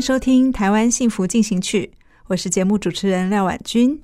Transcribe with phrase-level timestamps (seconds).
[0.00, 1.90] 迎收听《台湾幸福进行曲》，
[2.28, 4.00] 我是节目主持人廖婉君。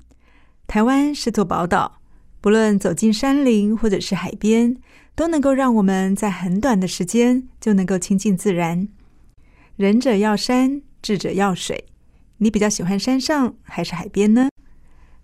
[0.67, 1.99] 台湾是座宝岛，
[2.39, 4.77] 不论走进山林或者是海边，
[5.15, 8.87] 都能够让我们在很短的时间就能够亲近自然。
[9.75, 11.85] 仁者要山，智者要水。
[12.37, 14.49] 你比较喜欢山上还是海边呢？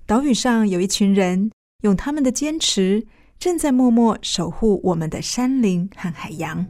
[0.07, 1.51] 岛屿上有一群人，
[1.83, 3.05] 用他们的坚持，
[3.37, 6.65] 正在默默守护我们的山林和海洋。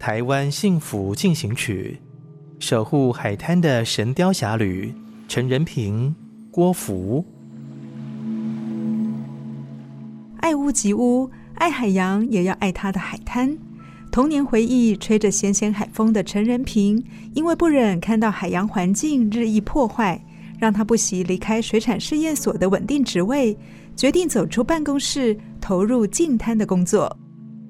[0.00, 2.00] 台湾幸福进行曲，
[2.58, 4.94] 守护海滩的神雕侠侣
[5.28, 6.14] 陈仁平、
[6.50, 7.22] 郭福。
[10.38, 13.54] 爱屋及乌，爱海洋也要爱他的海滩。
[14.10, 20.18] 童年回忆，吹着咸咸海风的陈仁平，因为不忍看到海洋环境日益破坏，
[20.58, 23.54] 让他不惜离开水产试验所的稳定职位，
[23.94, 27.14] 决定走出办公室，投入净滩的工作。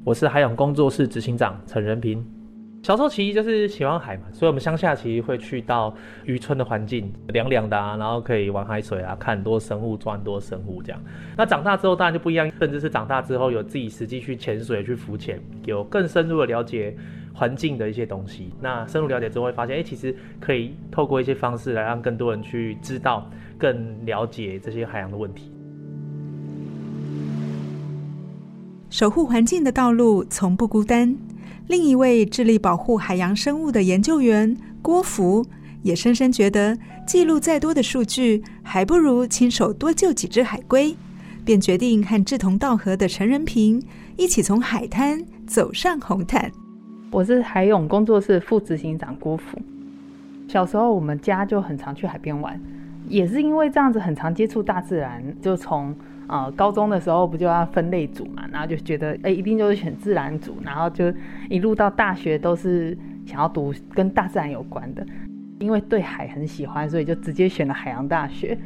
[0.03, 2.25] 我是海洋工作室执行长陈仁平。
[2.83, 10.99] 小时候其实就是喜欢海嘛，所以我们乡下其实会去到渔村的环境，凉凉的啊，然后可以玩海水啊，看很多生物，抓很多生物这样。
[11.37, 16.97] 那长大之后当然就不一样，甚至是长大之后有自己实际去潜水、去浮潜，有更深入的了解
[17.35, 18.55] 环境的一些东西。
[18.59, 25.53] 那深入了解之后会发现，哎，其实可以透过一些方式来让更多人去知道、更了解这些海洋的问题。
[29.01, 31.17] 守护环境的道路从不孤单。
[31.69, 35.43] 另一位致力保护海洋生物的研究员郭福，
[35.81, 40.95] 也深深觉得，记录再多的数据，还不如亲手多救几只海龟，
[41.47, 43.83] 便决定和志同道合的陈仁平
[44.19, 46.53] 一起从海滩走上红毯。
[47.11, 49.59] 我是海泳工作室副执行长郭福。
[50.47, 52.61] 小时候我们家就很常去海边玩，
[53.09, 55.97] 也是因为这样子很常接触大自然，就从。
[56.31, 61.13] 呃，高中的时候不就要分类组嘛，然后就觉得，哎，一定就是选自然组，然后就
[61.49, 62.97] 一路到大学都是
[63.27, 65.05] 想要读跟大自然有关的，
[65.59, 68.57] 因为对海很喜欢，所以就直接选了海洋大学。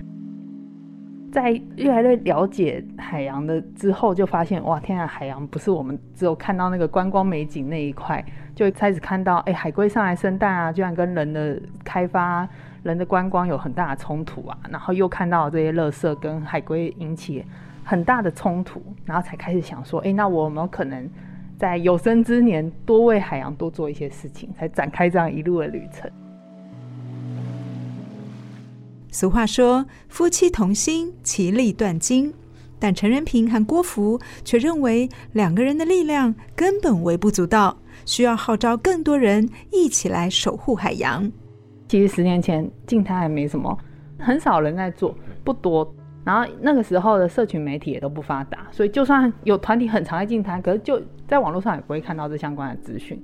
[1.32, 8.22] 在越来越了解海洋的之后，就发现，哇，天啊，海洋不是我们只有看到那个观光美景那一块，
[8.54, 12.47] 就开始看到，哎，海龟上来生蛋啊，居然跟人的开发。
[12.84, 17.45] 人的观光有很大的冲突啊，然后又看到这些垃圾跟海龟引起
[17.83, 21.09] 很大的冲突，然后才开始想说，哎，那我有没有可能
[21.59, 26.11] 在有生之年多为海洋多做一些事情，才展开这样一路的旅程。
[29.11, 32.34] 俗话说，夫妻同心，其利断金，
[32.78, 41.33] 但陈仁平和郭福却认为两个人的力量根本微不足道，需要号召更多人一起来守护海洋。
[41.89, 43.77] 其实十年前静滩还没什么，
[44.19, 45.95] 很少人在做，不多。
[46.25, 53.22] 然后那个时候的社群媒体也都不发达，所以就算有团体很常在静滩，可是就在网络上也不会看到这相关的资讯。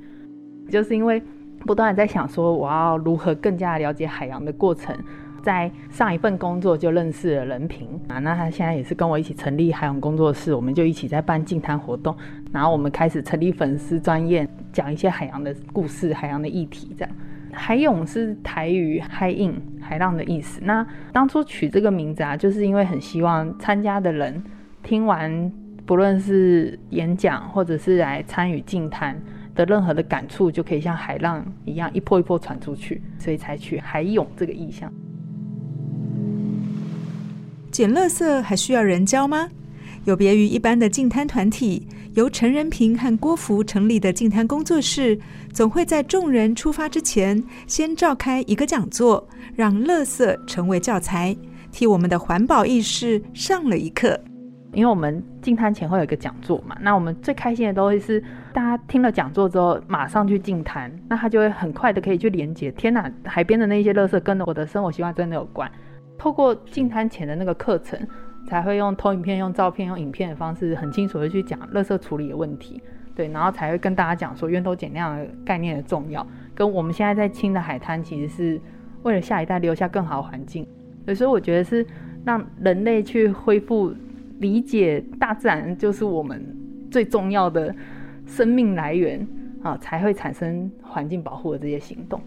[0.69, 1.23] 就是因为
[1.67, 4.95] 不断在想说，我要如何更加了解海洋的过程。
[5.43, 12.15] 在上一份工作就认识了任平啊，那他现在也是跟我一起成立海洋工作室，我们就一起在办静滩活动。
[12.53, 17.15] 然后我们开始成立粉丝专业，讲一些海洋的故事、海洋的议题，这样。
[17.53, 20.61] 海泳是台语“海印”海浪的意思。
[20.63, 24.43] 那当初取这个名字啊，就是因为很希望参加的人
[24.83, 25.53] 听完，
[25.85, 29.21] 不论是演讲或者是来参与净滩
[29.55, 34.93] 的任何的感触，就可以像海浪一样一波一波传出去，所以才取“海泳”这个意象。
[37.71, 39.49] 捡垃圾还需要人教吗？
[40.05, 45.19] 有别于一般的净滩团体，由陈仁平和郭福成立的净滩工作室，
[45.53, 51.37] 总会在众人出发之前，先召开一个讲座，让垃圾成为教材，
[51.71, 54.19] 替我们的环保意识上了一课。
[54.73, 58.23] 因为我们净滩前会有一个讲座嘛，那我们最开心的都会是
[58.55, 62.71] 大家听了讲座之后马上去净滩，那他就会很快的可以去连接。
[62.73, 65.71] 天哪，海边的那些垃圾跟我的生活习惯真的有关。
[66.17, 67.99] 透过净滩前的那个课程，
[68.51, 72.83] 才会用投影片、用照片、用影片的方式，很清楚的去讲垃圾处理的问题。
[73.15, 78.61] 对，然后才会跟大家讲说源头减量的概念的重要，跟我们现在在清的海滩其实是
[79.05, 80.67] 为了下一代留下更好的环境。
[81.15, 81.87] 所以我觉得是
[82.25, 83.95] 让人类去恢复。
[84.41, 86.43] 理解大自然就是我们
[86.91, 87.75] 最重要的
[88.25, 89.29] 生命来源
[89.63, 92.19] 啊，才会产生环境保护的这些行动。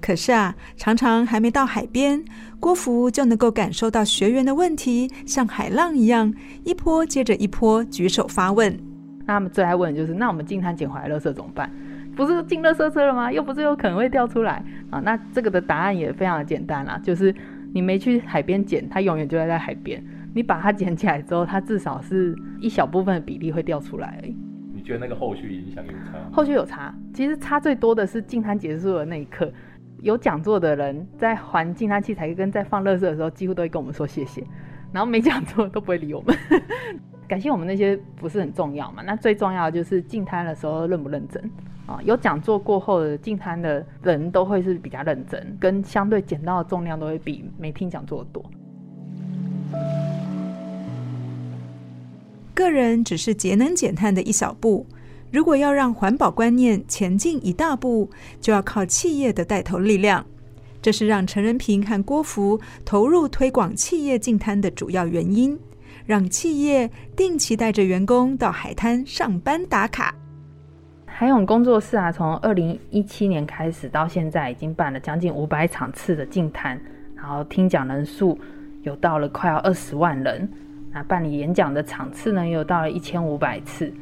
[0.00, 2.24] 可是啊，常常还没到海边，
[2.58, 6.32] 郭福就能够感受到学员的问题像海浪一样，
[6.64, 8.76] 一波接着一波举手发问。
[9.26, 11.70] 那他们最爱问的就是：那我们进滩捡回来垃圾怎么办？
[12.16, 13.30] 不是进垃圾车了吗？
[13.32, 14.98] 又不是有可能会掉出来啊？
[15.00, 17.34] 那这个的答案也非常的简单啦，就是
[17.72, 20.02] 你没去海边捡，它永远就会在海边。
[20.34, 24.36] 你把它捡起来之后，它至少是一小部分的比例会掉出来而已。
[24.72, 26.18] 你觉得那个后续影响有差？
[26.32, 29.52] 后续有差，其实差最多的是进滩结束的那一刻。
[30.02, 34.44] 有讲座的人在还净滩器材跟在放垃圾的时候，几乎都会跟我们说谢谢。
[34.92, 36.36] 然后没讲座都不会理我们，
[37.28, 39.02] 感谢我们那些不是很重要嘛？
[39.06, 41.50] 那最重要的就是净滩的时候认不认真
[41.86, 42.00] 啊？
[42.04, 48.44] 有讲座过后的净滩的人都会是比较认真，跟相对捡到的重量都会比没听讲座的多。
[52.52, 54.84] 个人只是节能减碳的一小步，
[55.30, 58.10] 如果要让环保观念前进一大步，
[58.40, 60.26] 就要靠企业的带头力量。
[60.82, 65.58] 这是让陈仁平和郭福投入推广企业净滩的主要原因，
[66.06, 70.14] 让企业定期带着员工到海滩上班打卡。
[71.04, 76.80] 海勇工作室啊，从二零一七年开始到现在，已经办了将近五百场次的净滩，
[77.14, 78.38] 然后听讲人数
[78.82, 80.48] 有到了快要二十万人。
[80.90, 83.92] 那办理演讲的场次呢，也有到了一千五百次。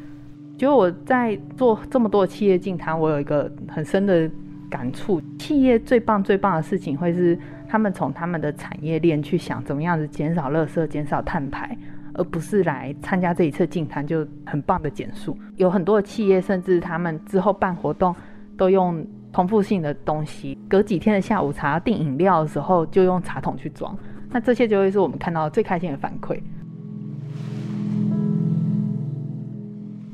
[0.58, 4.28] 就我在做这么多企业净滩，我有一个很深的
[4.68, 7.38] 感触：企业最棒、最棒的事情，会是
[7.68, 11.78] 他们从他们的产业链去想怎么样子减少垃圾、减少碳排，
[12.12, 15.38] 而不是来参加这一次净滩就很棒的减速。
[15.56, 18.12] 有很多的企业，甚至他们之后办活动
[18.56, 23.96] 都用重复性的东西，隔几天的下午茶订饮料的时候就用茶桶去装。
[24.30, 26.40] 那这些就会是我们看到最开心的反馈。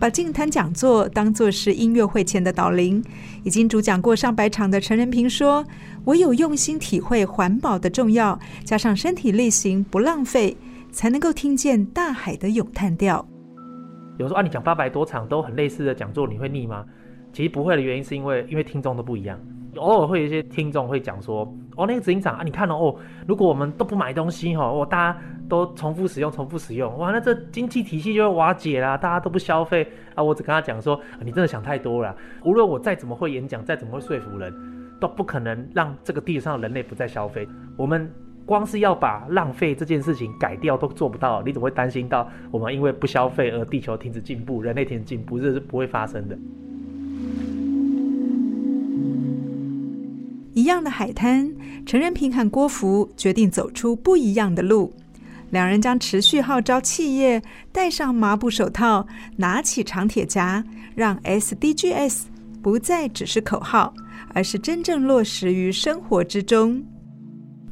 [0.04, 3.02] 把净坛讲座当作是音乐会前的导聆，
[3.42, 5.64] 已经主讲过上百场的陈仁平说
[6.04, 10.54] ：“唯有用心体会环保的重要，加上身体力行不浪费，
[10.92, 13.26] 才能够听见大海的咏叹调。”
[14.20, 16.84] 有时候啊，你讲八百多场都很类似的讲座，你会腻吗？
[17.32, 19.40] 其实不会的原因是因为因为听众都不一样。
[19.76, 21.42] 偶尔会有一些听众会讲说
[21.76, 25.18] ：“哦，那个执行长啊，你看哦，哦，如果我们都不买东西哈，哦，大家
[25.48, 32.16] 都重复使用、重复使用，哇，那这经济体系就会瓦解啦，大家都不消费啊。”我只跟他讲说：“你真的想太多了。
[32.44, 34.52] 无论我再怎么会演讲，再怎么会说服人，
[35.00, 37.46] 都不可能让这个地球上的人类不再消费。
[37.76, 38.10] 我们
[38.46, 45.38] 光是要把浪费这件事情改掉都做不到，你怎么会担心到我们因为不消费而地球停止进步，人类停止进步？
[45.38, 46.38] 这是不会发生的。”
[50.54, 51.52] 一样的海滩，
[51.84, 54.92] 陈仁平和郭福决定走出不一样的路。
[55.50, 57.42] 两人将持续号召企业
[57.72, 59.04] 戴上麻布手套，
[59.36, 60.64] 拿起长铁夹，
[60.94, 62.26] 让 SDGs
[62.62, 63.92] 不再只是口号，
[64.32, 66.80] 而是真正落实于生活之中。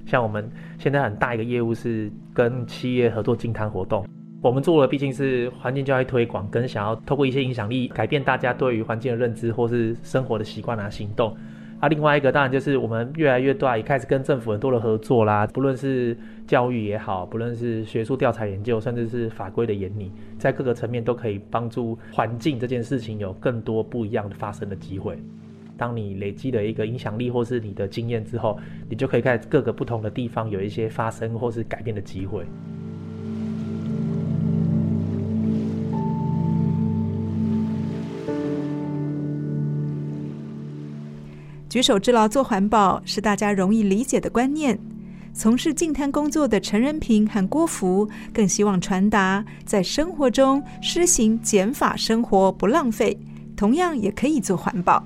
[0.05, 4.05] 像我们现在很大一个业务是跟企业合作净滩活动，
[4.43, 11.37] 我们做的毕竟是环境教育推广，跟想要透过一些影响力改变大家对于环境的认知，或是生活的习惯啊、行动。
[11.83, 25.19] 啊，另外一个当然就是我们越来越大，也开始跟政府很多的合作啦，不论是教育也好，不论是学术调查研究，甚至是法规的研拟，在各个层面都可以帮助环境这件事情有更多不一样的发生的机会。
[25.77, 28.57] 当你累积了一个影响力或是你的经验之后，
[28.89, 32.45] 你就可以在各个不同的地方有一些发生或是改变的机会。
[41.73, 44.79] 举手之劳做环保是大家容易理解的观念。
[45.33, 53.19] 从事净滩工作的陈仁平和郭福更希望传达，在生活中施行减法生活不浪费，
[53.57, 55.03] 同样也可以做环保。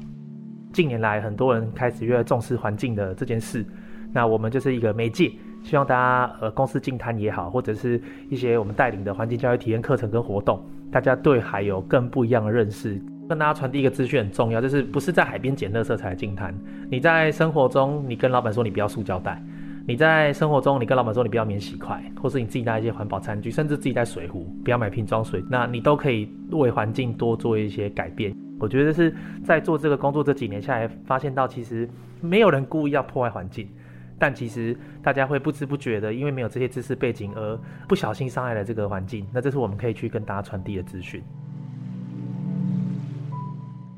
[0.73, 3.65] 近年来，很多人开始越来重视环境的这件事，
[4.13, 5.31] 那我们就是一个媒介，
[5.63, 13.01] 希望大家呃公司净滩也好，或者是一些我们带领的环境教育体验课程跟活动，大家对海有更不一样的认识。
[13.29, 16.55] 跟大家传递一个资讯很重要，就是不是在海边捡垃圾才来净滩。
[16.91, 19.43] 你在生活中，你跟老板说你不要塑胶袋，
[19.87, 28.35] 你在生活中，你跟老板说你不要免洗筷，或是你自己带一些环保餐具，甚至自己带水壶，不要买瓶装水，那你都可以为环境多做一些改变。
[28.59, 29.15] 我觉得是
[29.45, 31.89] 在做这个工作这几年下来，发现到其实
[32.21, 33.69] 没有人故意要破坏环境，
[34.19, 39.27] 但其实大家会不知不觉的，因为没有这些知识背景而不小心伤害了这个环境。
[39.33, 41.23] 那这是我们可以去跟大家传递的资讯。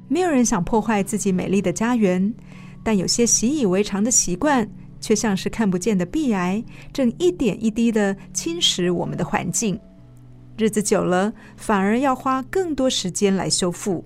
[0.09, 2.35] 没有人想破坏自己美丽的家园，
[2.83, 4.69] 但有些习以为常的习惯，
[5.01, 9.79] 却像是看不见的壁癌，正一点一滴的侵蚀我们的环境。
[10.57, 14.05] 日子久了，反而要花更多时间来修复。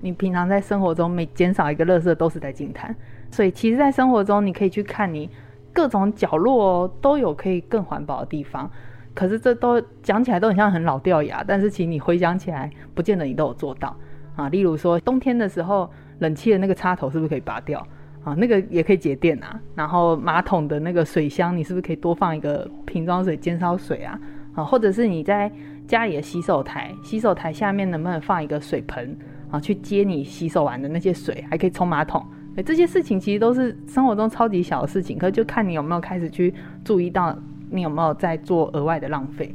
[0.00, 2.94] 你平常在生活中每减少一个垃圾，都是在惊叹。
[3.32, 5.28] 所以，其实，在生活中，你可以去看你
[5.72, 8.70] 各种角落都有可以更环保的地方。
[9.14, 13.96] 可是，这都讲起来都很像很老掉牙，但是，其实你回想起来，不见得你都有做到。
[14.38, 15.90] 啊，例如说冬天的时候，
[16.20, 17.84] 冷气的那个插头是不是可以拔掉？
[18.22, 19.60] 啊，那个也可以节电啊。
[19.74, 24.16] 然后马桶的那个水箱，你是不是可以多放一个瓶装水，煎烧水啊？
[24.54, 25.50] 啊，或者是你在
[25.88, 29.18] 家里的洗手台，洗手台下面能不能放一个水盆
[29.50, 32.24] 啊，去接你洗手完的那些水，还可以冲马桶？
[32.54, 36.54] 哎，这些事情其实都是生活中超级小的事情，可就看你有没有开始去
[36.84, 37.36] 注意到，
[37.70, 39.52] 你有没有在做额外的浪费。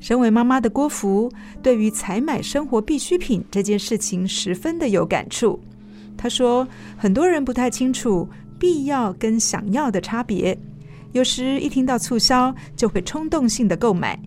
[0.00, 1.30] 身为妈妈的郭芙，
[1.62, 5.60] 对于采买生活必需品这件事情十分的有感触。
[6.16, 6.66] 她说，
[6.96, 8.28] 很多人不太清楚
[8.58, 10.58] 必要跟想要的差别，
[11.12, 14.18] 有时一听到促销就会冲动性的购买，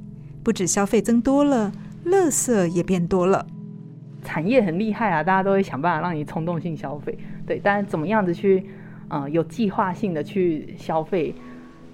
[0.43, 1.71] 不止消费增多了，
[2.05, 3.45] 垃圾也变多了。
[4.23, 7.17] 产业很厉害啊，大家都会想办法让你冲动性消费。
[7.45, 8.63] 对，但怎么样子去，
[9.09, 11.35] 呃，有计划性的去消费，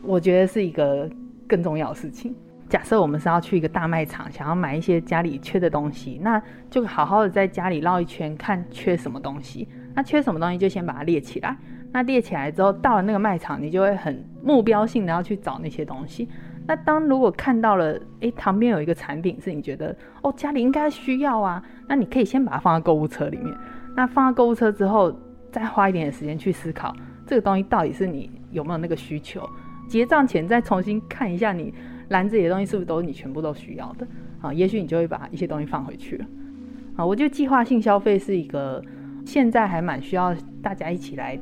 [0.03, 1.09] 我觉得是一个
[1.47, 2.35] 更重要的事情。
[2.69, 9.67] 假设我们是要去一个大卖场，想要买一些家里缺的东西，那就好好的在家里绕一圈，看缺什么东西。
[9.95, 11.57] 那缺什么东西就先把它列起来。
[11.91, 16.29] 那列起来之后，到了那个卖场，你就会很目标性的要去找那些东西。
[16.67, 23.51] 那当如果看到了，诶，旁边有一个产品是你觉得哦家里应该需要啊，那你可以先把它放在购物车里面。
[23.95, 25.11] 那放在购物车之后，
[25.51, 26.95] 再花一点点时间去思考
[27.25, 29.41] 这个东西到底是你有没有那个需求。
[29.87, 31.73] 结账前再重新看一下你。
[32.09, 34.07] 篮子里的东西是不是都是你全部都需要的？
[34.41, 36.25] 啊，也许你就会把一些东西放回去了。
[36.95, 38.83] 啊，我觉得计划性消费是一个
[39.25, 41.39] 现在还蛮需要大家一起来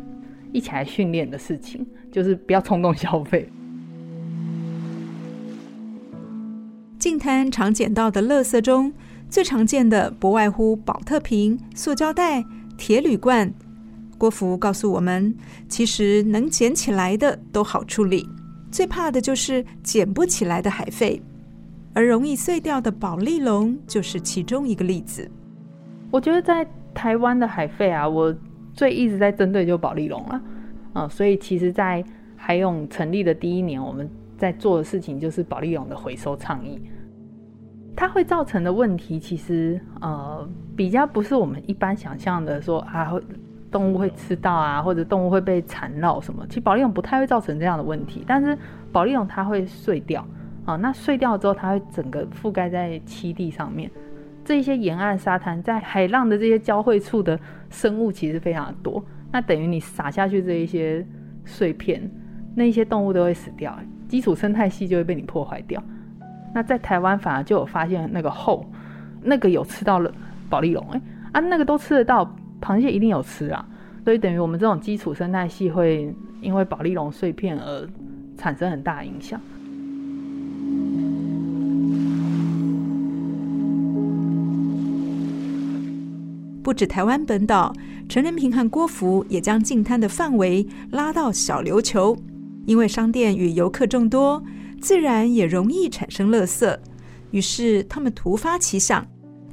[0.52, 3.50] 一起来训练的事情，就是不要冲动消费。
[7.00, 8.92] 近滩常捡到的垃圾中，
[9.30, 12.44] 最常见的不外乎宝特瓶、塑胶袋、
[12.78, 13.54] 铁铝罐。
[14.18, 15.36] 郭芙告诉我们，
[15.70, 18.28] 其实能捡起来的都好处理。
[18.72, 21.22] 最怕的就是捡不起来的海废，
[21.94, 25.30] 而容易碎掉的保丽龙就是其中一个例子。
[26.12, 28.36] 我觉得在台湾的海废啊，我
[28.74, 30.42] 最一直在针对就是保丽龙了，
[30.94, 32.04] 啊，所以其实，在
[32.36, 36.82] 海永成立的第一年，我们在做的事情就是保丽龙的回收倡议。
[37.96, 43.14] 它会造成的问题，其实呃，比较不是我们一般想象的说啊。
[43.70, 46.46] 动物会吃到啊，或者动物会被缠绕什么？
[46.48, 48.58] 其实保丽龙不太会造成这样的问题，但是
[48.92, 50.26] 保丽龙它会碎掉
[50.66, 50.76] 啊。
[50.78, 53.92] 那碎掉之后，它会整个覆盖在栖地上面。
[54.46, 57.38] 这一些沿岸沙滩在海浪的这些交汇处的
[57.70, 59.04] 生物其实非常的多。
[59.32, 61.06] 那等于你撒下去这一些
[61.44, 62.10] 碎片，
[62.56, 65.84] 那一些动物都会死掉，基础生态系就会被你破坏掉。
[66.54, 68.66] 那在台湾反而就有发现那个后，
[69.22, 70.10] 那个有吃到了
[70.50, 71.02] 保丽龙，哎
[71.34, 72.34] 啊，那个都吃得到。
[72.68, 73.66] 螃蟹一定有吃啊，
[74.04, 77.88] 所以等于我们这种基础生态系会因为保丽龙碎片而
[78.38, 79.40] 产生很大影响。
[86.62, 87.74] 不止台湾本岛，
[88.10, 92.18] 陈仁平和郭芙也将净滩的范围拉到小琉球，
[92.66, 94.44] 因为商店与游客众多，
[94.82, 96.78] 自然也容易产生垃圾，
[97.32, 99.08] 于是他们突发奇想。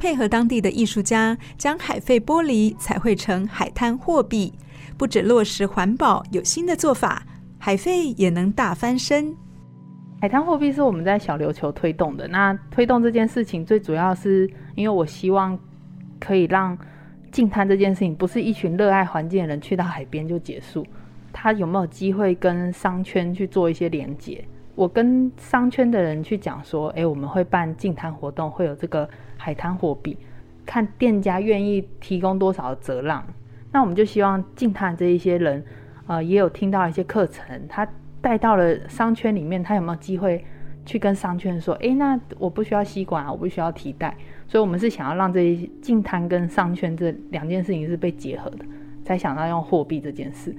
[0.04, 4.52] 配合当地的艺术家，将海废玻璃彩绘成海滩货币，
[4.98, 7.22] 不止落实环保，有新的做法，
[7.58, 9.34] 海废也能大翻身。
[10.20, 12.28] 海滩货币是我们在小琉球推动的。
[12.28, 15.58] 那推动这件事情，最主要是因为我希望
[16.20, 16.76] 可以让
[17.32, 20.86] 净滩这件事情，不是一群热爱环境的人去到海边就结束，
[21.32, 24.44] 他有没有机会跟商圈去做一些连接？
[24.74, 30.16] 我跟商圈的人去讲说，诶，我们会办净滩活动，会有这个海滩货币，
[30.64, 33.24] 看店家愿意提供多少折让。
[33.72, 35.64] 那我们就希望净滩这一些人，
[36.06, 37.86] 呃，也有听到一些课程，他
[38.20, 40.44] 带到了商圈里面，他有没有机会
[40.86, 44.16] 去跟商圈说，诶，那我不需要吸管啊，我不需要提袋。
[44.46, 48.64] 所以，我们是想要让这些净滩跟商圈这两件事情是被结合的，
[49.04, 50.54] 才想到用货币这件事。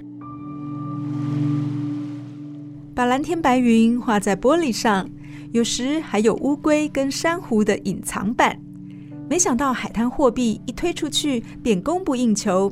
[2.95, 5.09] 把蓝天白云画在玻璃上，
[5.55, 8.59] 有时还有乌龟跟珊瑚的隐藏版。
[9.29, 12.69] 没想到海滩货币一推出去便供不应求，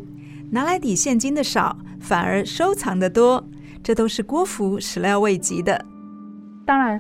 [0.52, 3.42] 拿来抵现金的少，反而收藏的多，
[3.82, 5.86] 这都是郭福始料未及的。
[6.66, 7.00] 当然，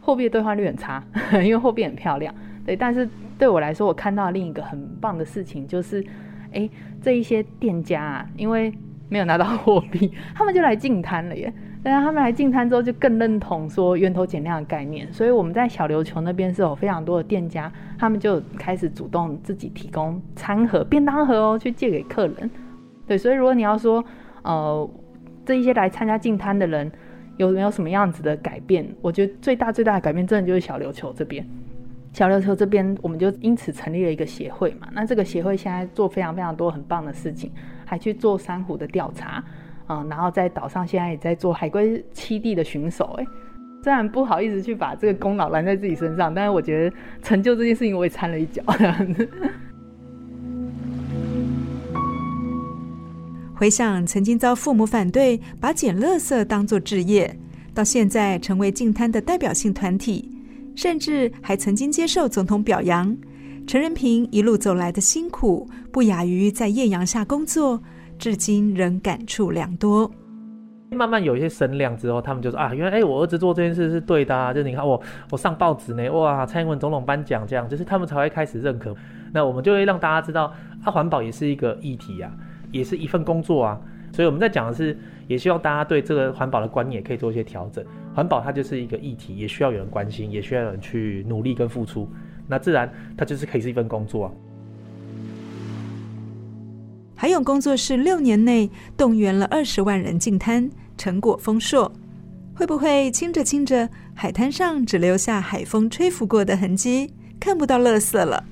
[0.00, 1.02] 货币兑换率很差，
[1.42, 2.32] 因为货币很漂亮。
[2.64, 6.06] 对，但是对我来说，我看到另一个很棒的事情就是，
[6.52, 6.70] 哎，
[7.02, 8.72] 这一些店家啊，因为
[9.08, 11.52] 没有拿到货币， 他们就来进摊了耶。
[11.84, 15.06] 但是他们来进餐之后，就更认同说源头减量的概念。
[15.12, 22.50] 所以我们在小琉球那边是有非常多的店家，他们就开始主动自己提供餐盒、便当盒哦，去借给客人。
[23.06, 24.02] 对，所以如果你要说，
[24.42, 24.90] 呃，
[25.44, 26.90] 这一些来参加进餐的人
[27.36, 28.88] 有没有什么样子的改变？
[29.02, 31.46] 我觉得最大最大的改变，真的就是小琉球这边。
[32.14, 34.88] 小琉球这边，我们就因此成立了一个协会嘛。
[34.92, 37.52] 那这个协会现在做非常非常多很棒的事情，
[37.84, 39.44] 还去做珊瑚的调查。
[39.88, 43.04] 嗯，然后在岛上现在也在做海龟栖地的巡守。
[43.18, 43.26] 哎，
[43.82, 48.62] 虽然不好意思去把这个功劳揽在自己身上，但是我觉得成就这件事情我也掺了一脚。
[53.56, 57.38] 回想曾经遭父母反对，把捡垃圾当作志业，
[57.72, 60.28] 到现在成为净滩的代表性团体，
[60.74, 63.16] 甚至还曾经接受总统表扬。
[63.66, 67.80] 陈仁平一路走来的辛苦，不亚于在艳阳下工作。
[68.18, 70.10] 至今仍感触良多。
[70.90, 74.52] 慢慢有一些声量之后，他们就说啊，原来哎，我儿子做这件事是对的啊！
[74.52, 75.00] 就是你看我，
[75.32, 78.94] 我上报纸呢，哇，蔡英文总统颁奖这样，就是他们才会开始认可。
[79.32, 80.52] 那我们就会让大家知道，
[80.84, 82.30] 啊，环保也是一个议题啊，
[82.70, 83.80] 也是一份工作啊。
[84.12, 87.84] 所以我们在讲的是，也希望大家对这个环保的观念也可以做一些调整。
[88.14, 92.08] 环保它就是一个议题，也需要有人关心，也需要有人去努力跟付出。
[92.46, 94.32] 那自然它就是可以是一份工作啊。
[97.24, 101.90] 海勇工作室六年内动员了二十万人进滩，成果丰硕。
[102.54, 108.44] 会不会清着清着，海滩上只留下海风吹拂过的痕迹，看不到垃圾了？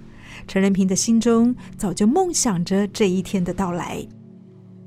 [0.49, 4.07] 陈仁平的心中早就梦想着这一天的到来。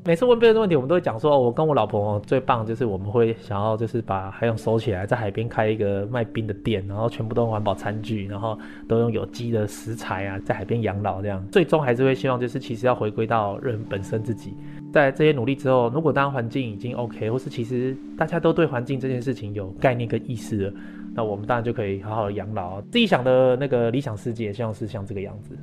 [0.08, 8.56] 每次问别人的问题，我们都会讲说，哦我跟我老婆最棒就是我们会想要就是把海泳收起来，在海边开一个卖冰的店，然后全部都用环保餐具，然后
[8.88, 11.44] 都用有机的食材啊，在海边养老这样。
[11.52, 14.54] 最终还是会希望就是其实要回归到人本身自己。
[14.94, 20.74] 在这些努力之后，如果当环境已经 OK，或是其实大家都对环境这件事情有概念跟意识了，
[21.16, 22.80] 那我们当然就可以好好的养老。
[22.84, 25.58] 自己想的那个理想世界，希望是像这个样子。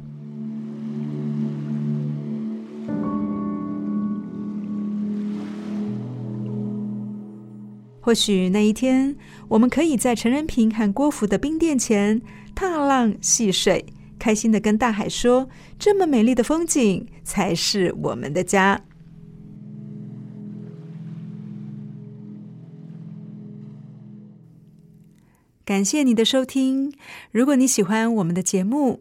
[8.04, 12.20] 或许那一天，我们可以在陈仁平和郭福的冰店前
[12.52, 13.86] 踏浪戏水，
[14.18, 18.82] 开心的跟大海说：“这么美丽的风景才是我们的家。”
[25.64, 26.92] 感谢你的收听。
[27.30, 29.00] 如果你喜欢我们的节目，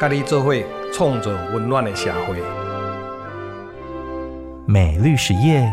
[0.00, 0.54] 甲你做伙，
[0.94, 2.36] 创造温暖的社会。
[4.64, 5.68] 美绿实业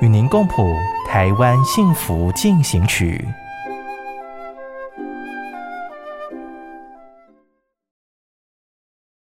[0.00, 0.74] 与您共谱
[1.06, 3.24] 台湾幸福进行曲。